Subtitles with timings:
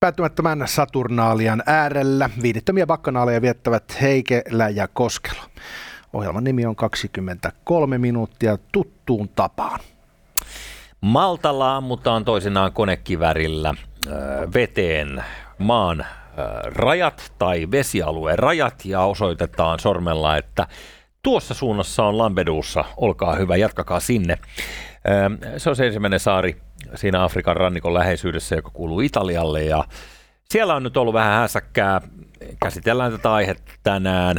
[0.00, 5.40] Päättymättömän Saturnaalian äärellä viidettömiä bakkanaaleja viettävät Heikelä ja Koskelo.
[6.12, 9.80] Ohjelman nimi on 23 minuuttia tuttuun tapaan.
[11.00, 13.74] Maltalla ammutaan toisinaan konekivärillä
[14.54, 15.24] veteen
[15.58, 16.06] maan
[16.64, 20.66] rajat tai vesialueen rajat ja osoitetaan sormella, että
[21.22, 24.38] tuossa suunnassa on Lampedusa, olkaa hyvä, jatkakaa sinne.
[25.56, 26.60] Se on se ensimmäinen saari
[26.94, 29.84] siinä Afrikan rannikon läheisyydessä, joka kuuluu Italialle ja
[30.50, 32.00] siellä on nyt ollut vähän häsäkkää.
[32.62, 34.36] Käsitellään tätä aihetta tänään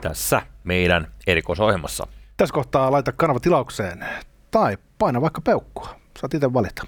[0.00, 2.06] tässä meidän erikoisohjelmassa.
[2.36, 4.04] Tässä kohtaa laita kanava tilaukseen
[4.50, 5.88] tai paina vaikka peukkua.
[6.18, 6.86] Saat itse valita.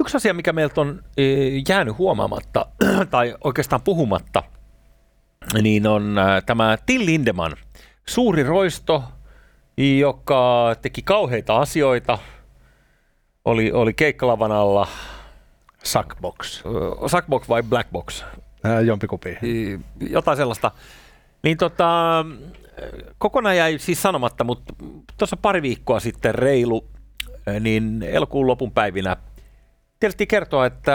[0.00, 1.22] Yksi asia, mikä meiltä on e,
[1.68, 2.66] jäänyt huomaamatta
[3.10, 4.42] tai oikeastaan puhumatta,
[5.62, 7.56] niin on tämä Till Lindeman,
[8.06, 9.04] suuri roisto,
[9.76, 12.18] joka teki kauheita asioita,
[13.44, 14.88] oli, oli keikkalavan alla.
[15.82, 16.62] Sackbox.
[17.06, 18.24] Sackbox vai Blackbox?
[18.64, 19.38] Ää, jompikumpi.
[20.10, 20.70] Jotain sellaista.
[21.42, 22.24] Niin tota,
[23.18, 24.74] kokonaan jäi siis sanomatta, mutta
[25.18, 26.88] tuossa pari viikkoa sitten reilu,
[27.60, 29.16] niin elokuun lopun päivinä
[30.00, 30.92] tietysti kertoa, että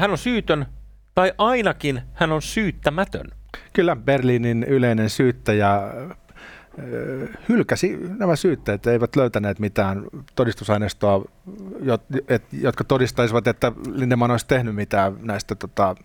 [0.00, 0.66] hän on syytön,
[1.14, 3.26] tai ainakin hän on syyttämätön.
[3.72, 5.80] Kyllä, Berliinin yleinen syyttäjä
[7.48, 11.24] hylkäsi nämä syytteet, eivät löytäneet mitään todistusaineistoa,
[12.52, 15.96] jotka todistaisivat, että Lindemann olisi tehnyt mitään näistä tota,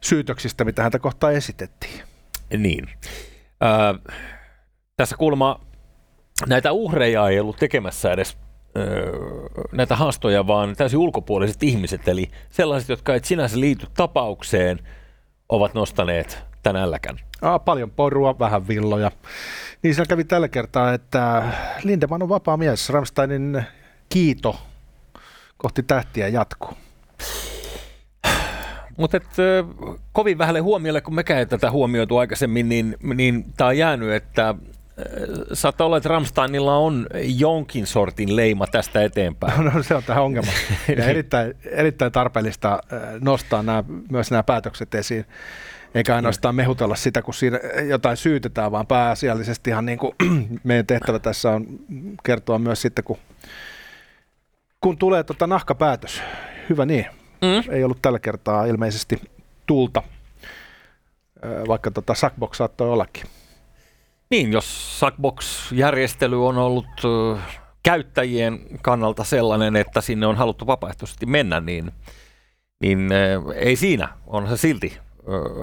[0.00, 2.02] syytöksistä, mitä häntä kohtaan esitettiin.
[2.58, 2.88] Niin.
[3.62, 4.14] Äh,
[4.96, 5.60] tässä kuulemma
[6.46, 8.36] näitä uhreja ei ollut tekemässä edes
[9.72, 14.78] näitä haastoja, vaan täysin ulkopuoliset ihmiset, eli sellaiset, jotka eivät sinänsä liity tapaukseen,
[15.48, 17.16] ovat nostaneet tämän älläkän.
[17.42, 19.10] Ah, paljon porua, vähän villoja.
[19.82, 21.42] Niin siellä kävi tällä kertaa, että
[21.82, 22.90] Lindemann on vapaa mies.
[22.90, 23.62] Ramsteinin
[24.08, 24.56] kiito
[25.58, 26.72] kohti tähtiä jatkuu.
[28.96, 29.18] Mutta
[30.12, 34.54] kovin vähälle huomiolle, kun mekään ei tätä huomioitu aikaisemmin, niin, niin tämä on jäänyt, että
[35.52, 39.64] saattaa olla, että Ramsteinilla on jonkin sortin leima tästä eteenpäin.
[39.64, 40.52] No, se on tähän ongelma.
[40.96, 42.78] Ja erittäin, erittäin tarpeellista
[43.20, 45.24] nostaa nämä, myös nämä päätökset esiin.
[45.94, 50.14] Eikä ainoastaan mehutella sitä, kun siinä jotain syytetään, vaan pääasiallisesti ihan niin kuin
[50.64, 51.66] meidän tehtävä tässä on
[52.24, 53.18] kertoa myös sitten, kun,
[54.80, 56.22] kun tulee tota nahkapäätös.
[56.70, 57.06] Hyvä niin.
[57.42, 57.72] Mm.
[57.74, 59.20] Ei ollut tällä kertaa ilmeisesti
[59.66, 60.02] tulta,
[61.68, 63.24] vaikka tota Sackbox saattoi ollakin.
[64.30, 66.86] Niin, jos Sackbox-järjestely on ollut
[67.82, 71.92] käyttäjien kannalta sellainen, että sinne on haluttu vapaaehtoisesti mennä, niin,
[72.80, 73.08] niin
[73.54, 74.08] ei siinä.
[74.26, 74.98] On se silti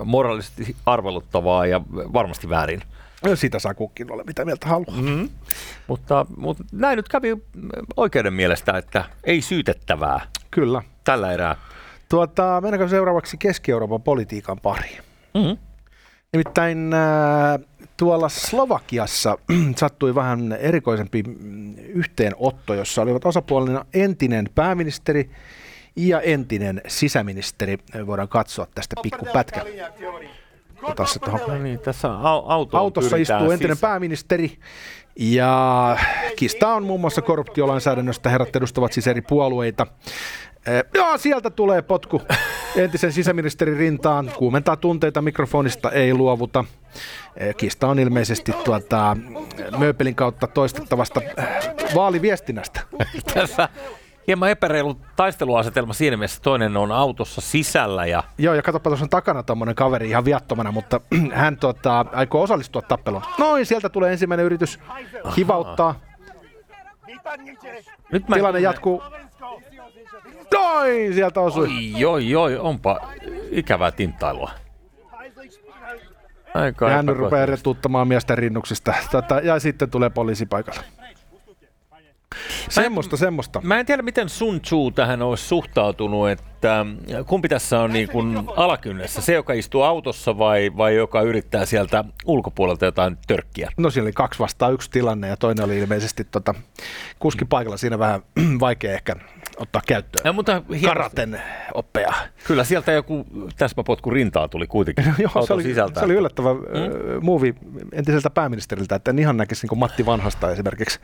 [0.05, 2.81] moraalisesti arveluttavaa ja varmasti väärin.
[3.35, 5.01] Sitä saa kukin olla mitä mieltä haluaa.
[5.01, 5.29] Mm-hmm.
[5.87, 7.37] Mutta, mutta näin nyt kävi
[7.97, 10.21] oikeuden mielestä, että ei syytettävää.
[10.51, 10.81] Kyllä.
[11.03, 11.55] Tällä erää.
[12.09, 15.03] Tuota, mennäänkö seuraavaksi Keski-Euroopan politiikan pariin?
[15.33, 15.57] Mm-hmm.
[16.33, 17.59] Nimittäin äh,
[17.97, 19.37] tuolla Slovakiassa
[19.75, 21.23] sattui vähän erikoisempi
[21.87, 25.29] yhteenotto, jossa olivat osapuolena entinen pääministeri
[25.95, 27.77] ja entinen sisäministeri.
[28.05, 29.65] Voidaan katsoa tästä pikku pätkä.
[31.05, 32.07] Se no niin, tässä
[32.47, 33.81] auto Autossa istuu entinen siis.
[33.81, 34.57] pääministeri
[35.19, 35.97] ja
[36.35, 38.29] kista on muun muassa korruptiolainsäädännöstä.
[38.29, 39.87] Herrat edustavat siis eri puolueita.
[40.93, 42.21] Ja sieltä tulee potku
[42.75, 44.31] entisen sisäministerin rintaan.
[44.37, 46.65] Kuumentaa tunteita mikrofonista, ei luovuta.
[47.57, 49.17] Kista on ilmeisesti tuota,
[49.77, 51.21] Mööpelin kautta toistettavasta
[51.95, 52.81] vaaliviestinnästä.
[53.33, 53.69] Tässä
[54.27, 56.41] hieman epäreilu taisteluasetelma siinä mielessä.
[56.41, 58.05] Toinen on autossa sisällä.
[58.05, 58.23] Ja...
[58.37, 61.01] Joo, ja katsoppa, tuossa on takana tuommoinen kaveri ihan viattomana, mutta
[61.33, 63.23] hän tuota, aikoo osallistua tappeluun.
[63.37, 64.79] Noin, sieltä tulee ensimmäinen yritys
[65.37, 65.95] hivauttaa.
[68.11, 69.03] Nyt mä Tilanne jatkuu.
[70.53, 71.69] Noin, sieltä osui.
[72.05, 72.99] Oi, joi, onpa
[73.51, 74.51] ikävää tintailua.
[76.53, 78.93] Aika ja hän rupeaa retuuttamaan miesten rinnuksista.
[79.11, 80.81] Tätä, ja sitten tulee poliisi paikalle.
[82.69, 83.61] Semmosta, semmoista.
[83.63, 86.85] Mä en tiedä, miten Sun Tzu tähän olisi suhtautunut, että
[87.27, 92.05] kumpi tässä on niin kuin alakynnessä, se joka istuu autossa vai, vai joka yrittää sieltä
[92.25, 93.71] ulkopuolelta jotain törkkiä?
[93.77, 96.53] No siellä oli kaksi vastaan yksi tilanne ja toinen oli ilmeisesti tota,
[97.19, 98.21] kuskin paikalla siinä vähän
[98.59, 99.15] vaikea ehkä
[99.57, 100.23] ottaa käyttöön.
[100.25, 100.85] Ja, mutta hienosti.
[100.85, 101.41] Karaten
[101.73, 102.13] oppeja.
[102.43, 103.25] Kyllä sieltä joku
[103.57, 105.99] täsmäpotku rintaa tuli kuitenkin Joo, se oli, sisältä.
[105.99, 106.59] se oli yllättävä mm?
[106.59, 107.53] uh, movie
[107.93, 110.99] entiseltä pääministeriltä, että en ihan näkisi niin kuin Matti Vanhasta esimerkiksi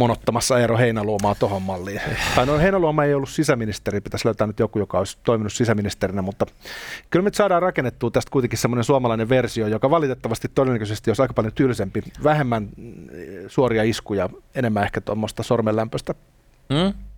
[0.00, 2.00] monottamassa Eero Heinaluomaa tuohon malliin.
[2.34, 6.46] Tai no Heinaluoma ei ollut sisäministeri, pitäisi löytää nyt joku, joka olisi toiminut sisäministerinä, mutta
[7.10, 11.52] kyllä me saadaan rakennettua tästä kuitenkin semmoinen suomalainen versio, joka valitettavasti todennäköisesti olisi aika paljon
[11.54, 12.68] tylsempi, vähemmän
[13.48, 16.14] suoria iskuja, enemmän ehkä tuommoista sormenlämpöistä.
[16.68, 17.09] Mm.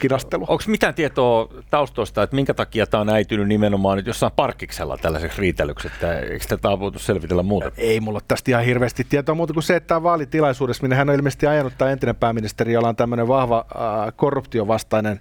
[0.00, 0.44] Kinastelu.
[0.48, 5.40] Onko mitään tietoa taustoista, että minkä takia tämä on äitynyt nimenomaan nyt jossain parkiksella tällaiseksi
[5.40, 7.70] riitelyksi, että eikö tätä ole voitu selvitellä muuta?
[7.76, 11.14] Ei mulla tästä ihan hirveästi tietoa muuta kuin se, että tämä vaalitilaisuudessa, minne hän on
[11.14, 15.20] ilmeisesti ajanut tämä entinen pääministeri, jolla on tämmöinen vahva äh, korruptiovastainen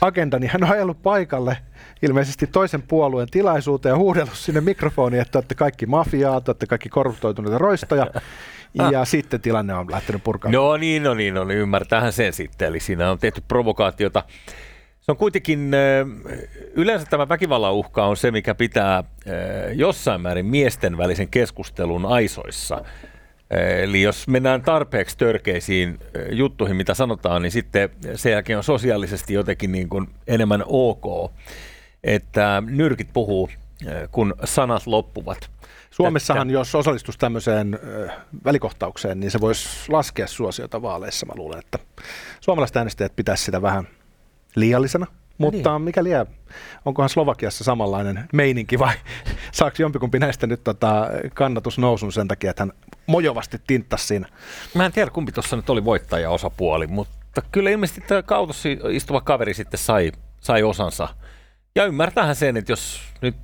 [0.00, 1.56] agenda, niin hän on ajellut paikalle
[2.02, 7.58] ilmeisesti toisen puolueen tilaisuuteen ja huudellut sinne mikrofoniin, että olette kaikki mafiaa, olette kaikki korruptoituneita
[7.58, 8.06] roistoja.
[8.74, 10.52] Ja sitten tilanne on lähtenyt purkamaan.
[10.54, 12.68] No niin, no niin, no niin, ymmärtäähän sen sitten.
[12.68, 14.24] Eli siinä on tehty provokaatiota.
[15.00, 15.70] Se on kuitenkin,
[16.74, 19.04] yleensä tämä väkivallan uhka on se, mikä pitää
[19.74, 22.84] jossain määrin miesten välisen keskustelun aisoissa.
[23.82, 25.98] Eli jos mennään tarpeeksi törkeisiin
[26.30, 31.32] juttuihin, mitä sanotaan, niin sitten sen jälkeen on sosiaalisesti jotenkin niin kuin enemmän ok,
[32.04, 33.48] että nyrkit puhuu,
[34.12, 35.50] kun sanat loppuvat.
[35.90, 37.78] Suomessahan, jos osallistuisi tämmöiseen
[38.44, 41.26] välikohtaukseen, niin se voisi laskea suosiota vaaleissa.
[41.26, 41.78] Mä luulen, että
[42.40, 43.88] suomalaiset äänestäjät pitäisi sitä vähän
[44.56, 45.06] liiallisena.
[45.38, 45.82] Mutta niin.
[45.82, 46.26] mikä liian,
[46.84, 48.94] onkohan Slovakiassa samanlainen meininki vai
[49.52, 52.72] saako jompikumpi näistä nyt tota kannatus nousun sen takia, että hän
[53.06, 54.28] mojovasti tinttasi siinä?
[54.74, 59.20] Mä en tiedä kumpi tuossa nyt oli voittaja osapuoli, mutta kyllä ilmeisesti tämä kautossa istuva
[59.20, 61.08] kaveri sitten sai, sai osansa.
[61.76, 63.36] Ja ymmärtäähän sen, että jos nyt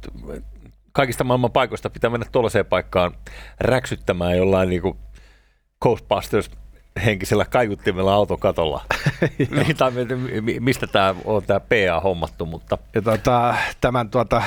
[0.92, 3.14] kaikista maailman paikoista pitää mennä tuollaiseen paikkaan
[3.60, 4.98] räksyttämään jollain niin kuin
[5.82, 6.50] Ghostbusters
[7.04, 8.84] henkisellä kaiuttimella autokatolla.
[9.38, 9.92] niin, tai
[10.60, 12.78] mistä tämä on tämä PA hommattu, mutta...
[12.94, 14.42] Ja tuota, tämän tuota,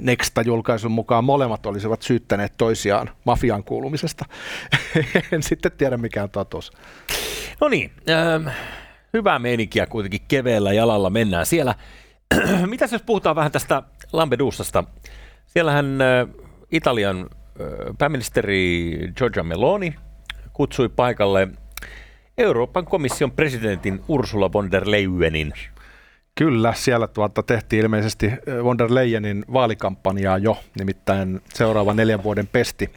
[0.00, 4.24] Nexta-julkaisun mukaan molemmat olisivat syyttäneet toisiaan mafian kuulumisesta.
[5.32, 6.72] en sitten tiedä mikä on totuus.
[7.60, 7.92] No niin,
[8.46, 8.56] äh,
[9.12, 11.74] hyvää meininkiä kuitenkin keveellä jalalla mennään siellä.
[12.66, 13.82] Mitä jos puhutaan vähän tästä
[14.12, 14.84] Lampedusasta?
[15.46, 15.98] Siellähän
[16.70, 17.30] Italian
[17.98, 19.94] pääministeri Giorgia Meloni
[20.52, 21.48] kutsui paikalle
[22.38, 25.52] Euroopan komission presidentin Ursula von der Leyenin.
[26.34, 28.32] Kyllä, siellä tuota tehtiin ilmeisesti
[28.64, 32.90] von der Leyenin vaalikampanjaa jo, nimittäin seuraava neljän vuoden pesti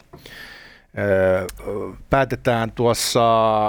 [2.10, 3.22] päätetään tuossa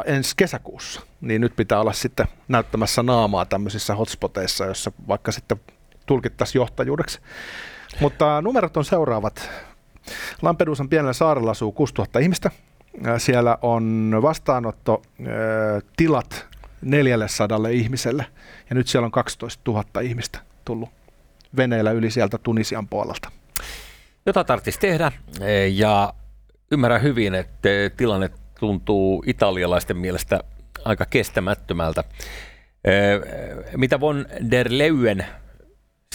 [0.06, 5.62] ensi kesäkuussa, niin nyt pitää olla sitten näyttämässä naamaa tämmöisissä hotspoteissa, jossa vaikka sitten
[6.06, 7.19] tulkittaisiin johtajuudeksi.
[8.00, 9.50] Mutta numerot on seuraavat.
[10.42, 12.52] Lampedusan pienellä saarella asuu 6000 ihmistä.
[13.18, 15.02] Siellä on vastaanotto
[15.98, 16.48] tilat
[16.81, 18.25] 400 ihmiselle
[18.70, 20.90] ja nyt siellä on 12 000 ihmistä tullut
[21.58, 23.31] veneellä yli sieltä Tunisian puolelta.
[24.25, 25.12] Jota tarvitsisi tehdä
[25.72, 26.13] ja
[26.72, 28.30] ymmärrän hyvin, että tilanne
[28.60, 30.40] tuntuu italialaisten mielestä
[30.85, 32.03] aika kestämättömältä.
[33.77, 35.25] Mitä von der Leyen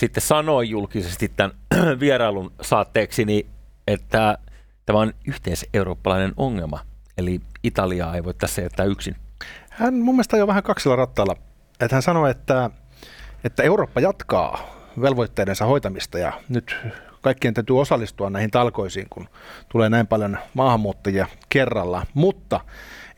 [0.00, 1.56] sitten sanoi julkisesti tämän
[2.00, 3.46] vierailun saatteeksi, niin
[3.86, 4.38] että
[4.86, 6.80] tämä on yhteiseurooppalainen ongelma,
[7.18, 9.16] eli Italiaa ei voi tässä jättää yksin.
[9.70, 11.36] Hän mun mielestä jo vähän kaksilla rattailla.
[11.80, 12.70] Että hän sanoi, että,
[13.44, 16.76] että Eurooppa jatkaa velvoitteidensa hoitamista ja nyt
[17.22, 19.28] kaikkien täytyy osallistua näihin talkoisiin, kun
[19.68, 22.60] tulee näin paljon maahanmuuttajia kerralla, mutta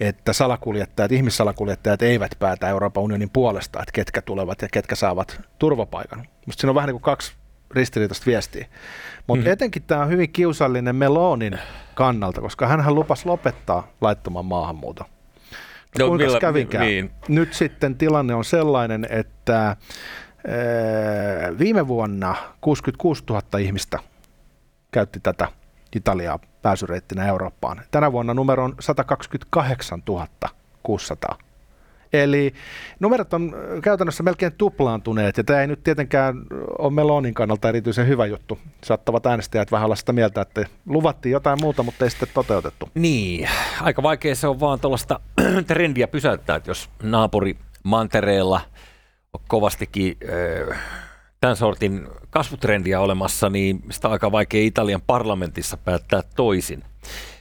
[0.01, 6.27] että salakuljettajat, ihmissalakuljettajat eivät päätä Euroopan unionin puolesta, että ketkä tulevat ja ketkä saavat turvapaikan.
[6.47, 7.33] Musta siinä on vähän niin kuin kaksi
[7.71, 8.67] ristiriitaista viestiä.
[9.27, 9.53] Mutta mm-hmm.
[9.53, 11.59] etenkin tämä on hyvin kiusallinen Melonin
[11.95, 15.07] kannalta, koska hän lupasi lopettaa laittoman maahanmuuton.
[15.99, 16.87] No, no kuinka millä, kävikään?
[16.87, 17.11] Niin.
[17.29, 19.77] Nyt sitten tilanne on sellainen, että
[21.59, 23.99] viime vuonna 66 000 ihmistä
[24.93, 25.49] käytti tätä
[25.97, 27.81] Italiaa pääsyreittinä Eurooppaan.
[27.91, 30.03] Tänä vuonna numero on 128
[30.83, 31.39] 600.
[32.13, 32.55] Eli
[33.01, 36.35] numerot on käytännössä melkein tuplaantuneet, ja tämä ei nyt tietenkään
[36.79, 38.59] ole Melonin kannalta erityisen hyvä juttu.
[38.85, 42.89] Saattavat äänestäjät vähän olla sitä mieltä, että luvattiin jotain muuta, mutta ei sitten toteutettu.
[42.95, 43.49] Niin,
[43.81, 45.21] aika vaikea se on vaan tuollaista
[45.67, 48.61] trendiä pysäyttää, että jos naapuri mantereella
[49.49, 50.17] kovastikin
[51.41, 56.85] tämän sortin kasvutrendiä olemassa, niin sitä on aika vaikea Italian parlamentissa päättää toisin.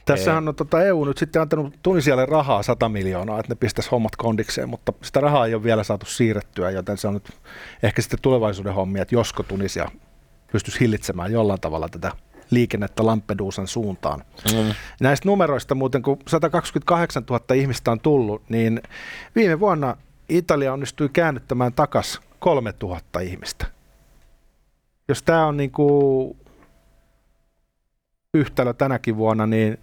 [0.04, 4.16] Tässä on tota EU nyt sitten antanut Tunisialle rahaa 100 miljoonaa, että ne pistäisi hommat
[4.16, 7.28] kondikseen, mutta sitä rahaa ei ole vielä saatu siirrettyä, joten se on nyt
[7.82, 9.88] ehkä sitten tulevaisuuden hommia, että josko Tunisia
[10.52, 12.12] pystyisi hillitsemään jollain tavalla tätä
[12.50, 14.24] liikennettä Lampedusan suuntaan.
[14.52, 14.74] Mm.
[15.00, 18.82] Näistä numeroista muuten, kun 128 000 ihmistä on tullut, niin
[19.34, 19.96] viime vuonna
[20.28, 23.74] Italia onnistui käännyttämään takas 3000 ihmistä
[25.08, 26.36] jos tämä on niinku
[28.34, 29.78] yhtälö tänäkin vuonna, niin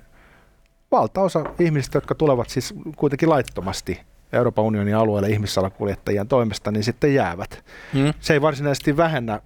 [0.91, 4.01] valtaosa ihmisistä, jotka tulevat siis kuitenkin laittomasti
[4.33, 7.65] Euroopan unionin alueelle ihmissalakuljettajien toimesta, niin sitten jäävät.
[7.93, 8.13] Hmm.
[8.19, 9.41] Se ei varsinaisesti vähennä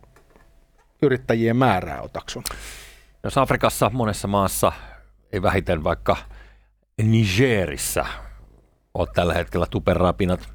[1.01, 2.43] yrittäjien määrää, otaksun.
[3.23, 4.71] Jos Afrikassa monessa maassa,
[5.31, 6.17] ei vähiten vaikka
[7.03, 8.05] Nigerissä,
[8.93, 10.49] on tällä hetkellä tuperapinat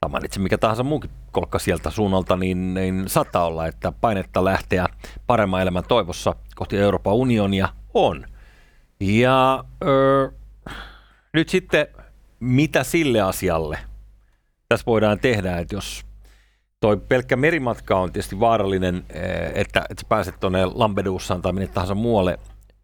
[0.00, 4.86] tai mainitse mikä tahansa muukin kolkka sieltä suunnalta, niin, niin saattaa olla, että painetta lähteä
[5.26, 8.26] paremman elämän toivossa kohti Euroopan unionia on.
[9.00, 10.32] Ja ö,
[11.32, 11.86] nyt sitten,
[12.40, 13.78] mitä sille asialle
[14.68, 16.06] tässä voidaan tehdä, että jos
[16.80, 18.96] toi pelkkä merimatka on tietysti vaarallinen,
[19.54, 22.38] että, että sä pääset tuonne Lampedusaan tai minne tahansa muualle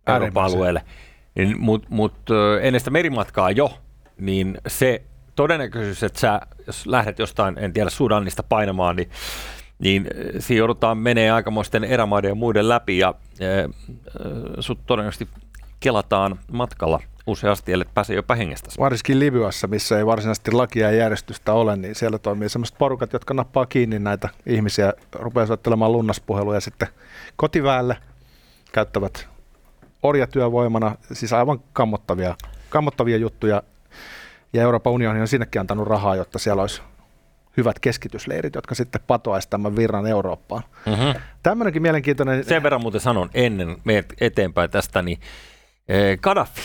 [0.06, 0.82] Euroopan alueelle,
[1.36, 2.14] niin, mutta mut,
[2.62, 3.78] ennen sitä merimatkaa jo,
[4.18, 5.02] niin se
[5.36, 9.10] todennäköisyys, että sä, jos lähdet jostain, en tiedä, Sudanista painamaan, niin,
[9.78, 10.06] niin
[10.38, 13.70] siinä joudutaan menee aikamoisten erämaiden ja muiden läpi ja äh,
[14.60, 15.28] sut todennäköisesti
[15.80, 18.70] kelataan matkalla useasti, että pääsee jopa hengestä.
[18.78, 23.34] Varsinkin Libyassa, missä ei varsinaisesti lakia ja järjestystä ole, niin siellä toimii sellaiset porukat, jotka
[23.34, 26.88] nappaa kiinni näitä ihmisiä, rupeaa soittelemaan lunnaspuheluja sitten
[27.36, 27.96] kotiväelle,
[28.72, 29.28] käyttävät
[30.02, 32.34] orjatyövoimana, siis aivan kammottavia,
[32.70, 33.62] kammottavia juttuja.
[34.52, 36.82] Ja Euroopan unioni on sinnekin antanut rahaa, jotta siellä olisi
[37.56, 40.62] hyvät keskitysleirit, jotka sitten patoaisivat tämän virran Eurooppaan.
[40.86, 41.20] Mm-hmm.
[41.42, 42.44] Tämmöinenkin mielenkiintoinen...
[42.44, 43.76] Sen verran muuten sanon ennen
[44.20, 45.20] eteenpäin tästä, niin
[45.88, 46.60] eh, Gaddafi,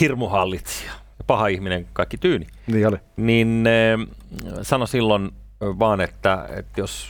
[0.00, 0.92] hirmuhallitsija,
[1.26, 2.96] paha ihminen, kaikki tyyni, niin, oli.
[3.16, 3.98] niin eh,
[4.62, 7.08] sano silloin vaan, että, että jos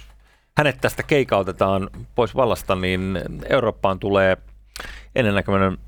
[0.57, 4.37] hänet tästä keikautetaan pois vallasta, niin Eurooppaan tulee
[5.15, 5.79] ennennäköinen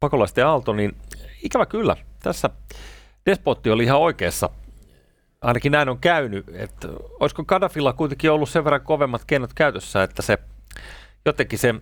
[0.00, 0.96] pakolaisten aalto, niin
[1.42, 2.50] ikävä kyllä, tässä
[3.26, 4.50] despotti oli ihan oikeassa.
[5.40, 6.88] Ainakin näin on käynyt, että
[7.20, 10.38] olisiko Gaddafilla kuitenkin ollut sen verran kovemmat keinot käytössä, että se
[11.24, 11.74] jotenkin se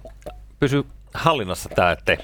[0.61, 0.85] pysyy
[1.15, 2.17] hallinnassa tämä, että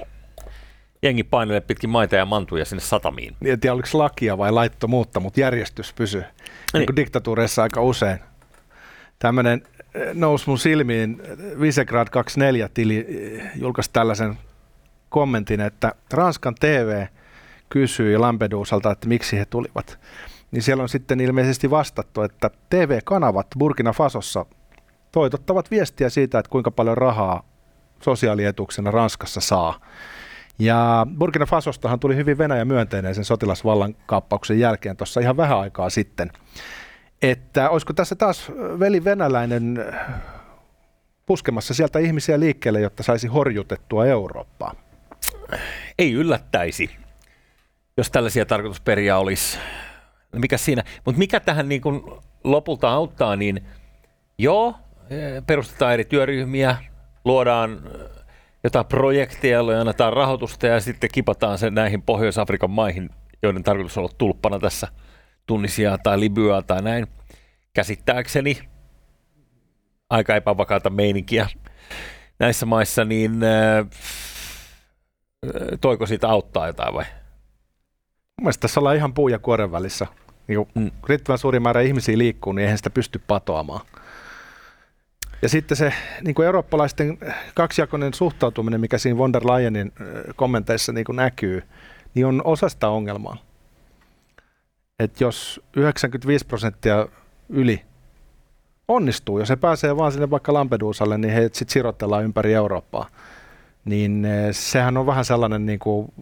[1.03, 3.37] jengi painelee pitkin maita ja mantuja sinne satamiin.
[3.41, 6.21] Niin, en tiedä, oliko lakia vai laittomuutta, mutta järjestys pysyy.
[6.21, 6.31] Niin.
[6.75, 8.19] niin kuin diktatuureissa aika usein.
[9.19, 9.62] Tämmöinen
[9.95, 11.23] eh, nousi mun silmiin,
[11.61, 14.39] Visegrad 24-tili eh, julkaisi tällaisen
[15.09, 17.07] kommentin, että Ranskan TV
[17.71, 19.99] kysyi Lampedusalta, että miksi he tulivat.
[20.50, 24.47] Niin siellä on sitten ilmeisesti vastattu, että TV-kanavat Burkina Fasossa
[25.12, 27.43] toitottavat viestiä siitä, että kuinka paljon rahaa
[28.03, 29.81] sosiaalietuuksena Ranskassa saa.
[30.59, 35.91] Ja Burkina Fasostahan tuli hyvin Venäjä myönteinen sen sotilasvallan kaappauksen jälkeen tuossa ihan vähän aikaa
[35.91, 36.31] sitten.
[37.23, 39.85] Että olisiko tässä taas veli venäläinen
[41.27, 44.75] puskemassa sieltä ihmisiä liikkeelle, jotta saisi horjutettua Eurooppaa?
[45.99, 46.91] Ei yllättäisi,
[48.00, 49.59] jos tällaisia tarkoitusperiä olisi.
[50.37, 50.83] Mikä siinä?
[51.04, 53.64] Mutta mikä tähän niin kun lopulta auttaa, niin
[54.38, 54.75] joo,
[55.47, 56.76] perustetaan eri työryhmiä,
[57.25, 57.83] luodaan
[58.64, 63.11] jotain projekteja, joille annetaan rahoitusta ja sitten kipataan se näihin Pohjois-Afrikan maihin,
[63.42, 64.88] joiden tarkoitus on olla tulppana tässä
[65.47, 67.07] Tunisia tai Libyaa tai näin.
[67.73, 68.59] Käsittääkseni
[70.11, 71.49] aika epävakaata meininkiä
[72.38, 73.87] näissä maissa, niin äh,
[75.80, 77.04] toiko siitä auttaa jotain vai?
[78.40, 80.06] Mielestäni tässä ollaan ihan puu ja kuoren välissä.
[80.49, 80.90] Niin mm.
[81.09, 83.87] riittävän suuri määrä ihmisiä liikkuu, niin eihän sitä pysty patoamaan.
[85.42, 85.92] Ja sitten se
[86.23, 87.18] niin kuin eurooppalaisten
[87.54, 89.92] kaksijakoinen suhtautuminen, mikä siinä von der Leyenin
[90.37, 91.62] kommenteissa niin kuin näkyy,
[92.14, 93.37] niin on osa sitä ongelmaa.
[94.99, 97.06] Että jos 95 prosenttia
[97.49, 97.82] yli
[98.88, 103.09] onnistuu, jos se pääsee vaan sinne vaikka Lampedusalle, niin he sitten sirotellaan ympäri Eurooppaa.
[103.85, 106.12] Niin sehän on vähän sellainen niin kuin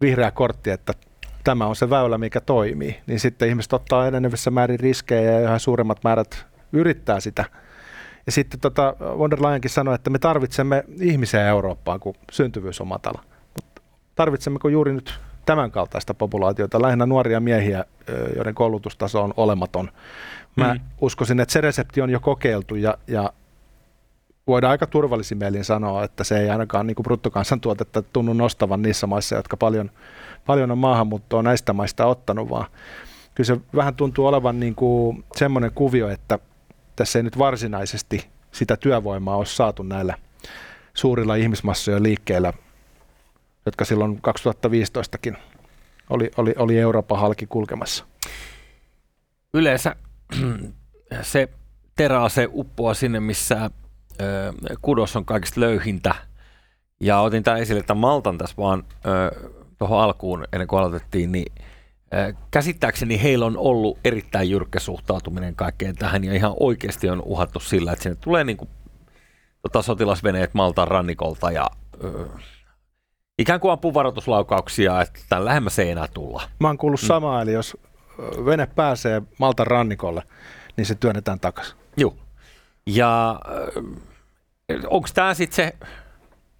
[0.00, 0.92] vihreä kortti, että
[1.44, 3.00] tämä on se väylä, mikä toimii.
[3.06, 7.44] Niin sitten ihmiset ottaa enenevissä määrin riskejä ja yhä suuremmat määrät yrittää sitä.
[8.26, 12.86] Ja sitten tota, von der Leyenkin sanoi, että me tarvitsemme ihmisiä Eurooppaan, kun syntyvyys on
[12.86, 13.24] matala.
[13.56, 13.82] Mutta
[14.14, 17.84] tarvitsemmeko juuri nyt tämän kaltaista populaatiota, lähinnä nuoria miehiä,
[18.36, 19.90] joiden koulutustaso on olematon.
[20.56, 20.80] Mä mm.
[21.00, 23.32] uskoisin, että se resepti on jo kokeiltu ja, ja
[24.48, 29.06] voidaan aika turvallisin mielin sanoa, että se ei ainakaan niin kuin bruttokansantuotetta tunnu nostavan niissä
[29.06, 29.90] maissa, jotka paljon,
[30.46, 32.66] paljon on maahanmuuttoa näistä maista ottanut, vaan
[33.34, 36.38] kyllä se vähän tuntuu olevan niin kuin semmoinen kuvio, että
[36.96, 40.14] tässä ei nyt varsinaisesti sitä työvoimaa ole saatu näillä
[40.94, 42.52] suurilla ihmismassojen liikkeillä,
[43.66, 45.36] jotka silloin 2015kin
[46.10, 48.04] oli, oli, oli Euroopan halki kulkemassa.
[49.54, 49.96] Yleensä
[51.22, 51.48] se
[52.28, 53.70] se uppoaa sinne, missä
[54.82, 56.14] kudos on kaikista löyhintä.
[57.00, 58.84] Ja otin tämän esille tämän Maltan tässä vaan
[59.78, 61.52] tuohon alkuun, ennen kuin aloitettiin, niin
[62.50, 67.92] Käsittääkseni heillä on ollut erittäin jyrkkä suhtautuminen kaikkeen tähän ja ihan oikeasti on uhattu sillä,
[67.92, 68.70] että sinne tulee niin kuin,
[69.62, 71.66] tota, sotilasveneet Maltan rannikolta ja
[72.04, 72.26] ö,
[73.38, 76.42] ikään kuin ampuu varoituslaukauksia, että tämän lähemmäs ei enää tulla.
[76.60, 77.06] Mä oon kuullut mm.
[77.06, 77.76] samaa, eli jos
[78.44, 80.22] vene pääsee Maltan rannikolle,
[80.76, 81.76] niin se työnnetään takaisin.
[81.96, 82.14] Joo.
[82.88, 83.40] Ja
[84.86, 85.86] onko tämä sitten se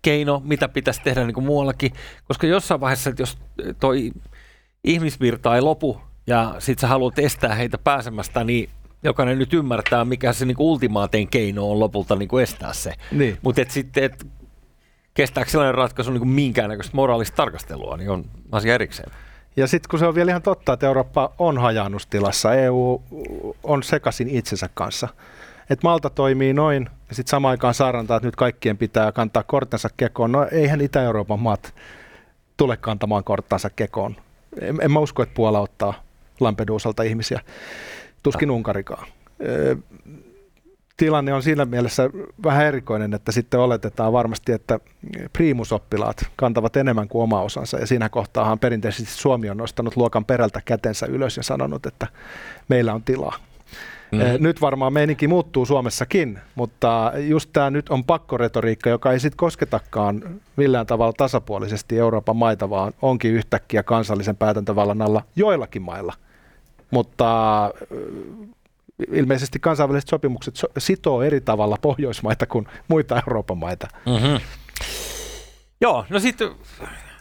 [0.03, 1.93] keino, mitä pitäisi tehdä niin kuin muuallakin?
[2.25, 3.39] Koska jossain vaiheessa, että jos
[3.81, 4.11] toi
[4.85, 8.71] ihmisvirta ei lopu ja sit sä haluat estää heitä pääsemästä, niin
[9.03, 12.95] jokainen nyt ymmärtää, mikä se niinku ultimaatein keino on lopulta niinku estää se.
[13.13, 13.39] Niin.
[13.43, 14.27] Mutta sitten, et,
[15.15, 19.13] kestääkö sellainen ratkaisu niinku minkäännäköistä moraalista tarkastelua, niin on asia erikseen.
[19.57, 23.03] Ja sitten kun se on vielä ihan totta, että Eurooppa on hajannustilassa, EU
[23.63, 25.09] on sekaisin itsensä kanssa.
[25.71, 29.89] Että Malta toimii noin, ja sitten samaan aikaan saarantaa, että nyt kaikkien pitää kantaa kortensa
[29.97, 30.33] kekoon.
[30.33, 31.75] No eihän Itä-Euroopan maat
[32.57, 34.17] tule kantamaan korttansa kekoon.
[34.61, 35.95] En, en mä usko, että Puola ottaa
[36.41, 37.41] Lampedusalta ihmisiä.
[38.23, 39.07] Tuskin Unkarikaan.
[40.97, 42.11] Tilanne on siinä mielessä
[42.45, 44.81] vähän erikoinen, että sitten oletetaan varmasti, että
[45.33, 47.79] primusoppilaat kantavat enemmän kuin oma osansa.
[47.79, 52.07] Ja siinä kohtaahan perinteisesti Suomi on nostanut luokan perältä kätensä ylös ja sanonut, että
[52.69, 53.37] meillä on tilaa.
[54.13, 54.19] Mm.
[54.39, 60.41] Nyt varmaan meininki muuttuu Suomessakin, mutta just tämä nyt on pakkoretoriikka, joka ei sitten kosketakaan
[60.57, 66.15] millään tavalla tasapuolisesti Euroopan maita, vaan onkin yhtäkkiä kansallisen päätäntävallan alla joillakin mailla.
[66.91, 67.71] Mutta
[69.13, 73.89] ilmeisesti kansainväliset sopimukset sitoo eri tavalla Pohjoismaita kuin muita Euroopan maita.
[74.07, 74.41] Mm-hmm.
[75.81, 76.51] Joo, no sitten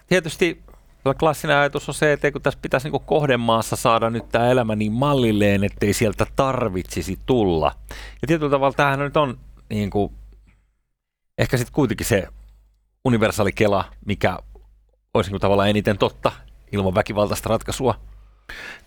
[0.08, 0.62] tietysti
[1.13, 4.91] klassinen ajatus on se, että kun tässä pitäisi niin kohdemaassa saada nyt tämä elämä niin
[4.91, 7.71] mallilleen, ettei sieltä tarvitsisi tulla.
[8.21, 10.13] Ja tietyllä tavalla tämähän nyt on niin kuin,
[11.37, 12.27] ehkä sitten kuitenkin se
[13.05, 14.37] universaali kela, mikä
[15.13, 16.31] olisi niin tavallaan eniten totta
[16.71, 17.99] ilman väkivaltaista ratkaisua.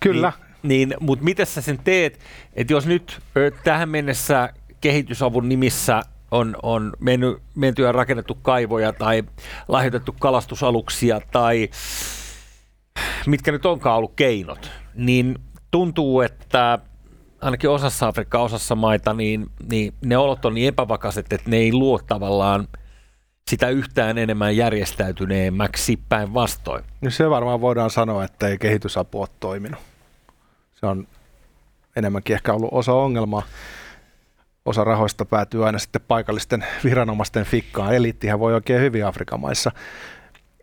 [0.01, 0.33] Kyllä.
[0.63, 2.21] Niin, niin mutta miten sä sen teet,
[2.55, 3.21] että jos nyt
[3.65, 9.25] tähän mennessä kehitysavun nimissä on, on mennyt, menty ja rakennettu kaivoja tai
[9.69, 11.71] lahjoitettu kalastusaluksia tai
[13.27, 15.39] mitkä nyt onkaan ollut keinot, niin
[15.71, 16.79] tuntuu, että
[17.41, 21.73] ainakin osassa Afrikkaa, osassa maita, niin, niin ne olot on niin epävakaiset, että ne ei
[21.73, 22.69] luo tavallaan
[23.51, 26.85] sitä yhtään enemmän järjestäytyneemmäksi päinvastoin.
[27.01, 29.81] No se varmaan voidaan sanoa, että ei kehitysapu ole toiminut.
[30.73, 31.07] Se on
[31.97, 33.43] enemmänkin ehkä ollut osa ongelmaa
[34.65, 37.95] osa rahoista päätyy aina sitten paikallisten viranomaisten fikkaan.
[37.95, 39.73] Eliittihän voi oikein hyvin Afrikan maissa.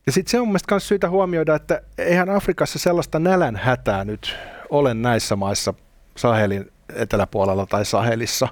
[0.06, 4.36] Ja sitten se on mielestäni myös syytä huomioida, että eihän Afrikassa sellaista nälän hätää nyt
[4.70, 5.74] ole näissä maissa
[6.18, 8.48] Sahelin eteläpuolella tai Sahelissa.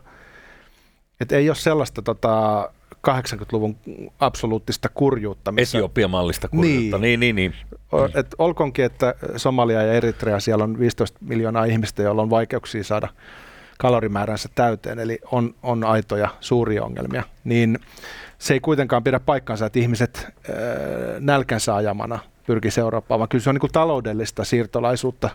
[1.21, 2.69] Et ei ole sellaista tota,
[3.07, 3.77] 80-luvun
[4.19, 5.51] absoluuttista kurjuutta.
[5.51, 5.77] Missä...
[5.77, 7.53] Etiopia-mallista kurjuutta, niin, niin, niin.
[7.91, 8.11] niin.
[8.15, 13.07] Et olkoonkin, että Somalia ja Eritrea, siellä on 15 miljoonaa ihmistä, joilla on vaikeuksia saada
[13.77, 17.79] kalorimääränsä täyteen, eli on, on aitoja suuria ongelmia, niin
[18.39, 20.55] se ei kuitenkaan pidä paikkansa, että ihmiset äh,
[21.19, 25.29] nälkänsä ajamana pyrkisi Eurooppaan, vaan kyllä se on niin taloudellista siirtolaisuutta,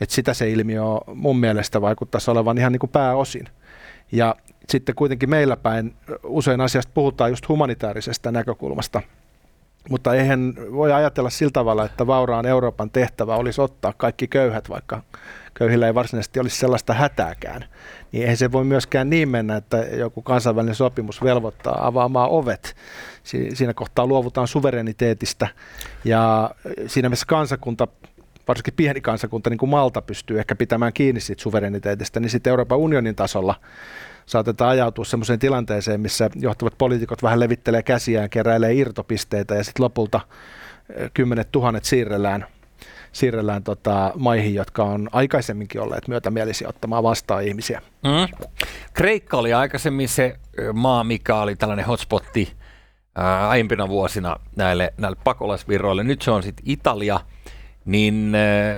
[0.00, 0.82] että sitä se ilmiö
[1.14, 3.48] mun mielestä vaikuttaisi olevan ihan niin pääosin.
[4.12, 4.36] Ja
[4.68, 9.02] sitten kuitenkin meillä päin usein asiasta puhutaan just humanitaarisesta näkökulmasta,
[9.88, 15.02] mutta eihän voi ajatella sillä tavalla, että vauraan Euroopan tehtävä olisi ottaa kaikki köyhät, vaikka
[15.54, 17.64] köyhillä ei varsinaisesti olisi sellaista hätääkään,
[18.12, 22.76] niin eihän se voi myöskään niin mennä, että joku kansainvälinen sopimus velvoittaa avaamaan ovet.
[23.54, 25.48] Siinä kohtaa luovutaan suvereniteetista
[26.04, 26.50] ja
[26.86, 27.88] siinä mielessä kansakunta
[28.48, 32.78] varsinkin pieni kansakunta, niin kuin Malta pystyy ehkä pitämään kiinni siitä suvereniteetista, niin sitten Euroopan
[32.78, 33.54] unionin tasolla
[34.26, 40.20] saatetaan ajautua sellaiseen tilanteeseen, missä johtavat poliitikot vähän levittelee käsiään, keräilee irtopisteitä ja sitten lopulta
[41.14, 42.46] kymmenet tuhannet siirrellään
[43.12, 47.82] siirrellään tota, maihin, jotka on aikaisemminkin olleet myötämielisiä ottamaan vastaan ihmisiä.
[48.02, 48.48] Mm.
[48.94, 50.36] Kreikka oli aikaisemmin se
[50.72, 52.52] maa, mikä oli tällainen hotspotti
[53.48, 56.04] aiempina vuosina näille, näille pakolaisvirroille.
[56.04, 57.20] Nyt se on sitten Italia,
[57.84, 58.76] niin ää,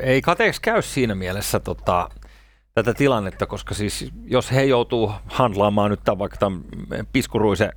[0.00, 2.10] ei kateeksi käy siinä mielessä tota,
[2.74, 6.60] tätä tilannetta, koska siis jos he joutuu handlaamaan nyt tämän, vaikka tämän
[7.12, 7.72] piskuruisen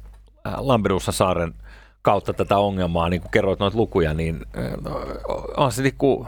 [0.58, 1.54] Lampedusa saaren–
[2.08, 4.46] kautta tätä ongelmaa, niin kun kerroit noita lukuja, niin
[5.58, 6.28] on se niin kuin,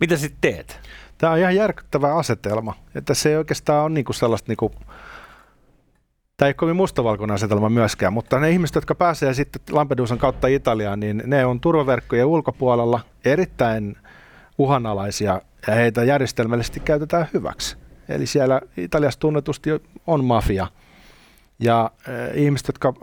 [0.00, 0.80] mitä sitten teet?
[1.18, 4.72] Tämä on ihan järkyttävä asetelma, että se ei oikeastaan ole niin kuin sellaista niin kuin,
[6.36, 10.46] Tämä ei ole kovin mustavalkoinen asetelma myöskään, mutta ne ihmiset, jotka pääsee sitten Lampedusan kautta
[10.46, 13.96] Italiaan, niin ne on turvaverkkojen ulkopuolella erittäin
[14.58, 17.76] uhanalaisia ja heitä järjestelmällisesti käytetään hyväksi.
[18.08, 19.70] Eli siellä Italiassa tunnetusti
[20.06, 20.66] on mafia–
[21.58, 22.94] ja äh, ihmiset, jotka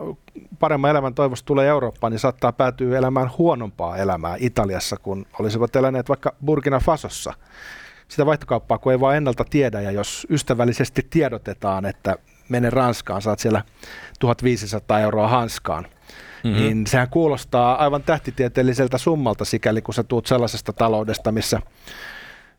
[0.58, 6.08] paremman elämän toivosta tulee Eurooppaan, niin saattaa päätyä elämään huonompaa elämää Italiassa, kun olisivat eläneet
[6.08, 7.32] vaikka Burkina Fasossa.
[8.08, 12.16] Sitä vaihtokauppaa, kun ei vaan ennalta tiedä, ja jos ystävällisesti tiedotetaan, että
[12.48, 13.62] mene Ranskaan, saat siellä
[14.20, 15.86] 1500 euroa hanskaan,
[16.46, 16.62] mm-hmm.
[16.62, 21.60] niin sehän kuulostaa aivan tähtitieteelliseltä summalta, sikäli kun sä tuut sellaisesta taloudesta, missä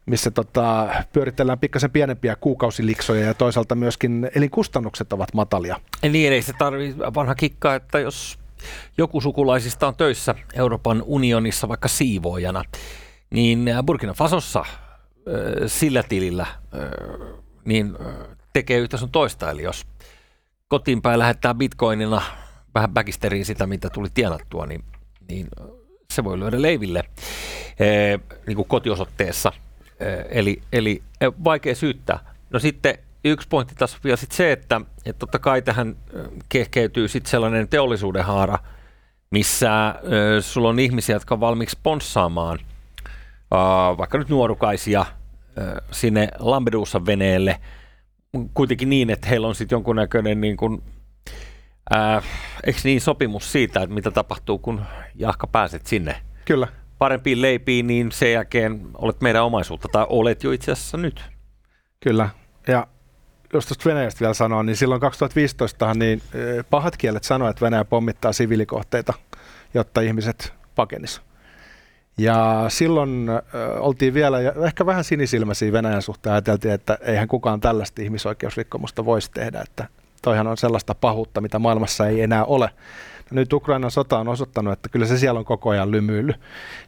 [0.06, 5.80] missä tota, pyöritellään pikkasen pienempiä kuukausiliksoja ja toisaalta myöskin elinkustannukset ovat matalia.
[6.10, 8.40] Niin, ei se tarvitse vanha kikka, että jos
[8.98, 12.64] joku sukulaisista on töissä Euroopan unionissa vaikka siivoojana,
[13.30, 14.66] niin Burkina Fasossa
[15.68, 16.46] sillä tilillä
[17.66, 17.98] niin
[18.54, 19.52] tekee yhtä sun toista.
[19.52, 19.86] Eli jos
[20.68, 22.22] kotiin päin lähettää bitcoinina
[22.78, 24.84] vähän väkisteriin sitä, mitä tuli tienattua, niin,
[25.30, 25.48] niin
[26.14, 27.04] se voi lyödä leiville
[28.48, 29.52] niin kuin kotiosoitteessa.
[30.30, 31.04] Eli, eli
[31.44, 32.20] vaikea syyttää.
[32.50, 35.96] No sitten yksi pointti tässä vielä sit se, että, että totta kai tähän
[36.50, 38.60] kehkeytyy sitten sellainen teollisuuden haara,
[39.32, 39.96] missä äh,
[40.42, 45.08] sulla on ihmisiä, jotka on valmiiksi sponssaamaan äh, vaikka nyt nuorukaisia äh,
[45.92, 47.60] sinne Lampedusan veneelle,
[48.54, 50.84] kuitenkin niin, että heillä on sitten jonkunnäköinen niin kuin,
[51.96, 52.24] äh,
[52.64, 54.82] eikö niin sopimus siitä, että mitä tapahtuu, kun
[55.16, 56.22] Jahka pääset sinne.
[56.46, 56.68] Kyllä.
[56.98, 61.22] Parempiin leipiin, niin sen jälkeen olet meidän omaisuutta, tai olet jo itse asiassa nyt.
[62.00, 62.30] Kyllä,
[62.68, 62.88] ja
[63.54, 66.22] jos tuosta Venäjästä vielä sanoo, niin silloin 2015 niin
[66.70, 69.14] pahat kielet sanoivat, että Venäjä pommittaa siviilikohteita,
[69.74, 71.22] jotta ihmiset pakenis.
[72.18, 73.42] Ja silloin äh,
[73.80, 76.34] oltiin vielä ehkä vähän sinisilmäisiä Venäjän suhteen.
[76.34, 79.88] Ajateltiin, että eihän kukaan tällaista ihmisoikeusrikkomusta voisi tehdä, että
[80.22, 82.70] toihan on sellaista pahuutta, mitä maailmassa ei enää ole.
[83.32, 86.34] Nyt Ukrainan sota on osoittanut, että kyllä se siellä on koko ajan lymyily.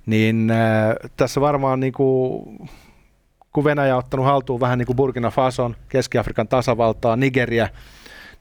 [0.06, 2.44] Niin äh, tässä varmaan niin kuin
[3.54, 7.68] kun Venäjä on ottanut haltuun vähän niin kuin Burkina Fason, Keski-Afrikan tasavaltaa, Nigeria,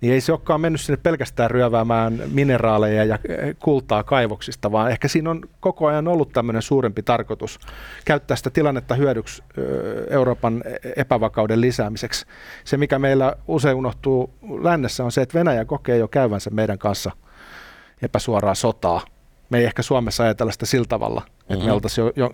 [0.00, 5.08] niin ei se olekaan mennyt sinne pelkästään ryöväämään mineraaleja ja eh, kultaa kaivoksista, vaan ehkä
[5.08, 7.58] siinä on koko ajan ollut tämmöinen suurempi tarkoitus
[8.04, 9.42] käyttää sitä tilannetta hyödyksi
[10.10, 10.62] Euroopan
[10.96, 12.26] epävakauden lisäämiseksi.
[12.64, 14.30] Se, mikä meillä usein unohtuu
[14.62, 17.10] lännessä, on se, että Venäjä kokee jo käyvänsä meidän kanssa
[18.02, 19.00] epäsuoraa sotaa–
[19.50, 21.66] me ei ehkä Suomessa ajatella sitä sillä tavalla, että mm-hmm.
[21.66, 22.30] me oltaisiin jo, jo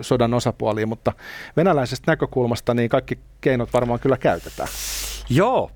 [0.00, 1.12] sodan osapuolia, mutta
[1.56, 4.68] venäläisestä näkökulmasta niin kaikki keinot varmaan kyllä käytetään.
[5.30, 5.70] Joo,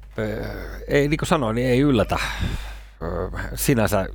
[0.89, 2.17] ei, niin kuin sanoin, niin ei yllätä
[3.55, 4.07] sinänsä,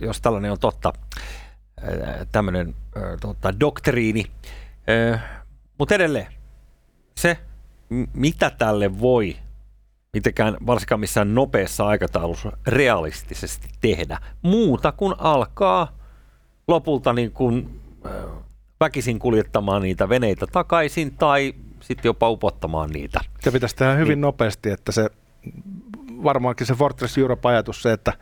[0.00, 0.92] jos tällainen on totta,
[2.32, 2.74] tämmöinen
[3.20, 4.24] tota, doktriini.
[5.78, 6.26] Mutta edelleen,
[7.16, 7.38] se,
[8.14, 9.36] mitä tälle voi
[10.12, 15.98] mitenkään varsinkaan missään nopeassa aikataulussa realistisesti tehdä, muuta kuin alkaa
[16.68, 17.80] lopulta niin kuin,
[18.80, 23.20] väkisin kuljettamaan niitä veneitä takaisin tai sitten jopa upottamaan niitä.
[23.40, 24.20] Se pitäisi tehdä hyvin niin.
[24.20, 25.10] nopeasti, että se
[26.24, 28.12] varmaankin se Fortress Europe-ajatus se, että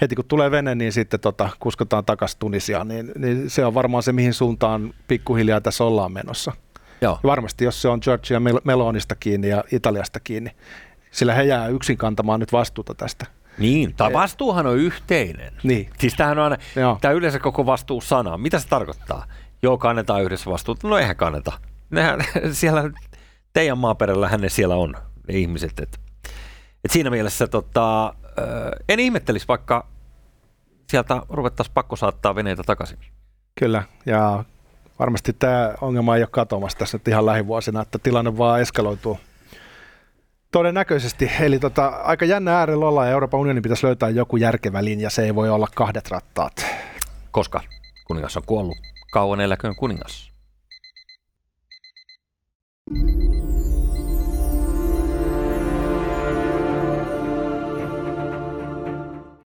[0.00, 4.02] heti kun tulee vene, niin sitten tota, kuskataan takaisin Tunisiaan, niin, niin se on varmaan
[4.02, 6.52] se, mihin suuntaan pikkuhiljaa tässä ollaan menossa.
[7.00, 7.18] Joo.
[7.22, 10.50] Ja varmasti jos se on Georgia Melonista kiinni ja Italiasta kiinni,
[11.10, 13.26] sillä he jää yksin kantamaan nyt vastuuta tästä.
[13.58, 15.52] Niin, tai vastuuhan on yhteinen.
[15.62, 15.90] Niin.
[15.98, 16.56] Siis tämähän on aina,
[17.00, 18.38] tämä yleensä koko vastuu-sana.
[18.38, 19.26] Mitä se tarkoittaa?
[19.62, 20.88] Joo, kannetaan yhdessä vastuuta.
[20.88, 21.52] No eihän kanneta.
[21.90, 22.20] Nehän,
[22.52, 22.90] siellä
[23.52, 24.94] teidän maaperällä ne siellä on,
[25.28, 25.80] ne ihmiset.
[25.80, 26.00] Et,
[26.84, 28.14] et siinä mielessä tota,
[28.88, 29.86] en ihmettelisi, vaikka
[30.90, 32.98] sieltä ruvettaisiin pakko saattaa veneitä takaisin.
[33.58, 34.44] Kyllä, ja
[34.98, 39.18] varmasti tämä ongelma ei ole katoamassa tässä nyt ihan lähivuosina, että tilanne vaan eskaloituu.
[40.52, 41.30] Todennäköisesti.
[41.40, 45.10] Eli tota, aika jännä äärellä ollaan ja Euroopan unionin pitäisi löytää joku järkevä linja.
[45.10, 46.66] Se ei voi olla kahdet rattaat.
[47.30, 47.60] Koska
[48.04, 48.78] kuningas on kuollut.
[49.12, 50.32] Kauan eläköön kuningas.